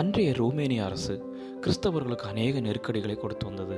[0.00, 1.14] அன்றைய ரோமேனிய அரசு
[1.64, 3.76] கிறிஸ்தவர்களுக்கு அநேக நெருக்கடிகளை கொடுத்து வந்தது.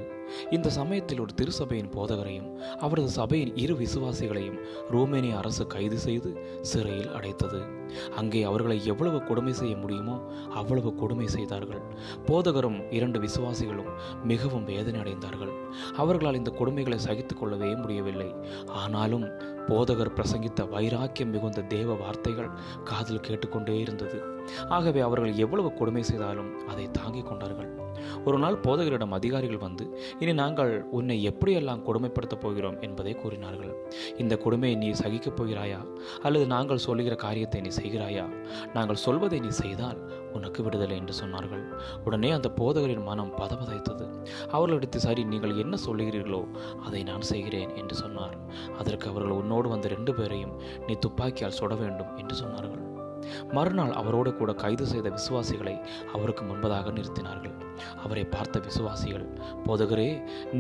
[0.51, 2.47] இந்த சமயத்தில் ஒரு திருசபையின் போதகரையும்
[2.79, 4.59] அவரது சபையின் இரு விசுவாசிகளையும்
[4.93, 6.31] ரோமேனிய அரசு கைது செய்து
[6.61, 7.61] சிறையில் அடைத்தது.
[8.17, 10.17] அங்கே அவர்களை எவ்வளவு கொடுமை செய்ய முடியுமோ
[10.51, 11.83] அவ்வளவு கொடுமை செய்தார்கள்.
[12.27, 13.91] போதகரும் இரண்டு விசுவாசிகளும்
[14.25, 15.53] மிகவும் வேதனை அடைந்தார்கள்
[15.97, 18.31] அவர்களால் இந்த கொடுமைகளை சகித்துக் கொள்ளவே முடியவில்லை.
[18.67, 19.27] ஆனாலும்
[19.67, 22.51] போதகர் பிரசங்கித்த வைராக்கியம் மிகுந்த தேவ வார்த்தைகள்
[22.85, 24.23] காதில் கேட்டுக்கொண்டே இருந்தது.
[24.69, 27.83] ஆகவே அவர்கள் எவ்வளவு கொடுமை செய்தாலும் அதை தாங்கிக் கொண்டார்கள்.
[28.25, 32.81] ஒரு நாள் போதகரிடம் அதிகாரிகள் வந்து இனி நாங்கள் உன்னை எப்படியெல்லாம் கொடுமைப்படுத்தப் போகிறோம்?
[32.81, 33.93] என்பதை கூறினார்கள்.
[34.19, 35.99] இந்த கொடுமையை நீ சகிக்கப் போகிறாயா?
[36.23, 38.29] அல்லது நாங்கள் சொல்லுகிற காரியத்தை நீ செய்கிறாயா?
[38.75, 41.65] நாங்கள் சொல்வதை நீ செய்தால் உனக்கு விடுதலை என்று சொன்னார்கள்.
[42.07, 44.07] உடனே அந்த போதகரின் மனம் பதபதைத்தது.
[44.57, 46.43] அவர்களிடத்து சரி நீங்கள் என்ன சொல்லுகிறீர்களோ
[46.87, 48.39] அதை நான் செய்கிறேன் என்று சொன்னார்.
[48.81, 50.57] அதற்கு அவர்கள் உன்னோடு வந்த ரெண்டு பேரையும்
[50.89, 52.83] நீ துப்பாக்கியால் சுட வேண்டும் என்று சொன்னார்கள்.
[53.57, 55.75] மறுநாள் அவரோடு கூட கைது செய்த விசுவாசிகளை
[56.15, 57.55] அவருக்கு முன்பதாக நிறுத்தினார்கள்.
[58.05, 59.25] அவரை பார்த்த விசுவாசிகள்
[59.67, 60.11] போதகரே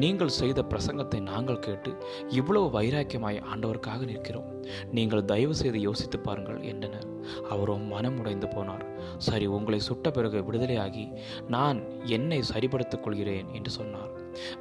[0.02, 1.92] நீங்கள் செய்த பிரசங்கத்தை நாங்கள் கேட்டு
[2.38, 4.48] இவ்வளவு வைராக்கியமாய் ஆண்டவருக்காக நிற்கிறோம்.
[4.98, 7.08] நீங்கள் தயவு செய்து யோசித்து பாருங்கள் என்றனர்.
[7.50, 8.84] அவரும் மனம் உடைந்து போனார்.
[9.18, 11.06] சரி உங்களை சுட்ட பிறகு விடுதலையாகி
[11.48, 14.10] நான் என்னை சரிபடுத்திக் கொள்கிறேன் என்று சொன்னார்.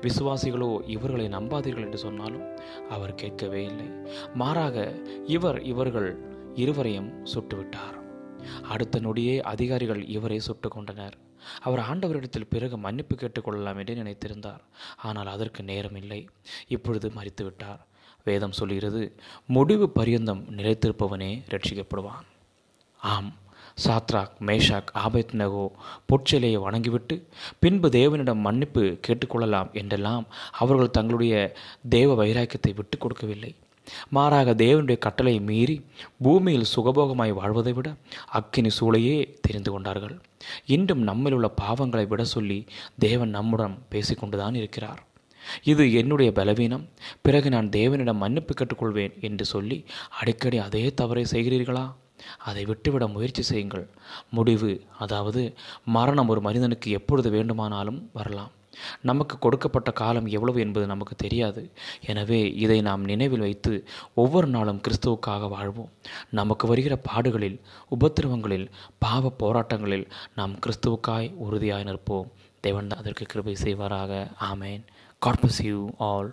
[0.01, 2.45] விசுவாசிகளோ இவர்களை நம்பாதீர்கள் என்று சொன்னாலும்
[2.89, 3.89] அவர் கேட்கவே இல்லை.
[4.33, 6.09] மாறாக இவர் இவர்கள்
[6.55, 7.97] இருவரையும் சுட்டுவிட்டார்.
[8.61, 11.15] அடுத்த நொடியே அதிகாரிகள் இவரை சுட்டு கொண்டனர்.
[11.61, 14.61] அவர் ஆண்டவரிடத்தில் பிறகு மன்னிப்பு கேட்டுக்கொள்ளலாம் என்று நினைத்திருந்தார்.
[14.97, 16.27] ஆனால் அதற்கு நேரம் இல்லை.
[16.67, 17.81] இப்பொழுது மறித்துவிட்டார்
[18.23, 19.01] வேதம் சொல்கிறது
[19.45, 22.27] முடிவு பரியந்தம் நிலைத்திருப்பவனே ரட்சிக்கப்படுவான்.
[23.03, 23.33] ஆம்.
[23.85, 25.63] சாத்ராக் மேஷாக் ஆபத் நகோ
[26.07, 27.15] பொற்சிலையை வணங்கிவிட்டு
[27.59, 31.53] பின்பு தேவனிடம் மன்னிப்பு கேட்டுக்கொள்ளலாம் என்றெல்லாம் அவர்கள் தங்களுடைய
[31.89, 33.55] தேவ வைராக்கியத்தை விட்டு கொடுக்கவில்லை.
[34.09, 35.85] மாறாக தேவனுடைய கட்டளை மீறி
[36.21, 37.95] பூமியில் சுகபோகமாய் வாழ்வதை விட
[38.31, 40.21] அக்கினி சூளையே தெரிந்து கொண்டார்கள்.
[40.65, 42.65] இன்றும் நம்மில் உள்ள பாவங்களை விட சொல்லி
[42.99, 45.01] தேவன் நம்முடன் பேசிக்கொண்டுதான் இருக்கிறார்.
[45.63, 46.89] இது என்னுடைய பலவீனம்.
[47.21, 49.85] பிறகு நான் தேவனிடம் மன்னிப்பு கேட்டுக்கொள்வேன் என்று சொல்லி
[50.19, 51.85] அடிக்கடி அதே தவறை செய்கிறீர்களா?
[52.37, 53.89] அதை விட்டுவிட முயற்சி செய்யுங்கள்.
[54.29, 55.53] முடிவு அதாவது
[55.83, 58.51] மரணம் ஒரு மனிதனுக்கு எப்பொழுது வேண்டுமானாலும் வரலாம்.
[59.01, 61.71] நமக்கு கொடுக்கப்பட்ட காலம் எவ்வளவு என்பது நமக்கு தெரியாது.
[62.05, 63.73] எனவே இதை நாம் நினைவில் வைத்து
[64.13, 65.91] ஒவ்வொரு நாளும் கிறிஸ்துவுக்காக வாழ்வோம்.
[66.29, 68.67] நமக்கு வருகிற பாடுகளில் உபத்திரவங்களில்
[68.99, 72.31] பாவ போராட்டங்களில் நாம் கிறிஸ்துவுக்காய் உறுதியாய் நிற்போம்.
[72.61, 74.27] தேவன் அதற்கு கிருபை செய்வாராக.
[74.51, 74.83] ஆமேன்.
[75.19, 76.31] God bless you all